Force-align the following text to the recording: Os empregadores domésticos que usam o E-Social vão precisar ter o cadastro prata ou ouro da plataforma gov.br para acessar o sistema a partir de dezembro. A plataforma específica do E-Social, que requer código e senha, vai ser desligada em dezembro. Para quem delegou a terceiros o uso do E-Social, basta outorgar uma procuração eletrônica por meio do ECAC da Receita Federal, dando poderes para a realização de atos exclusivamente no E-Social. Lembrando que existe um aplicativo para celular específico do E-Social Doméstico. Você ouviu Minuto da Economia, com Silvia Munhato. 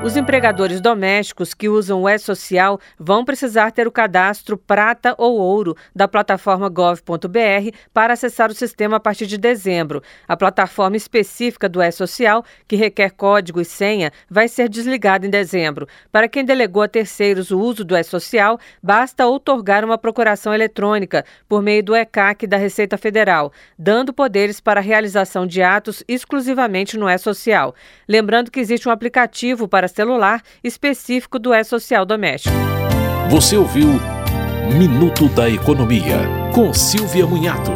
Os 0.00 0.16
empregadores 0.16 0.80
domésticos 0.80 1.52
que 1.52 1.68
usam 1.68 2.02
o 2.02 2.08
E-Social 2.08 2.78
vão 2.96 3.24
precisar 3.24 3.72
ter 3.72 3.88
o 3.88 3.90
cadastro 3.90 4.56
prata 4.56 5.12
ou 5.18 5.36
ouro 5.36 5.76
da 5.94 6.06
plataforma 6.06 6.68
gov.br 6.68 7.76
para 7.92 8.12
acessar 8.12 8.48
o 8.48 8.54
sistema 8.54 8.98
a 8.98 9.00
partir 9.00 9.26
de 9.26 9.36
dezembro. 9.36 10.00
A 10.28 10.36
plataforma 10.36 10.96
específica 10.96 11.68
do 11.68 11.82
E-Social, 11.82 12.44
que 12.68 12.76
requer 12.76 13.10
código 13.10 13.60
e 13.60 13.64
senha, 13.64 14.12
vai 14.30 14.46
ser 14.46 14.68
desligada 14.68 15.26
em 15.26 15.30
dezembro. 15.30 15.88
Para 16.12 16.28
quem 16.28 16.44
delegou 16.44 16.84
a 16.84 16.88
terceiros 16.88 17.50
o 17.50 17.58
uso 17.58 17.84
do 17.84 17.96
E-Social, 17.96 18.56
basta 18.80 19.26
outorgar 19.26 19.84
uma 19.84 19.98
procuração 19.98 20.54
eletrônica 20.54 21.24
por 21.48 21.60
meio 21.60 21.82
do 21.82 21.96
ECAC 21.96 22.46
da 22.46 22.56
Receita 22.56 22.96
Federal, 22.96 23.52
dando 23.76 24.12
poderes 24.12 24.60
para 24.60 24.78
a 24.78 24.82
realização 24.82 25.44
de 25.44 25.60
atos 25.60 26.04
exclusivamente 26.06 26.96
no 26.96 27.10
E-Social. 27.10 27.74
Lembrando 28.08 28.48
que 28.48 28.60
existe 28.60 28.88
um 28.88 28.92
aplicativo 28.92 29.66
para 29.66 29.87
celular 29.88 30.42
específico 30.62 31.38
do 31.38 31.52
E-Social 31.52 32.04
Doméstico. 32.04 32.54
Você 33.30 33.56
ouviu 33.56 34.00
Minuto 34.76 35.28
da 35.30 35.48
Economia, 35.48 36.18
com 36.54 36.72
Silvia 36.72 37.26
Munhato. 37.26 37.72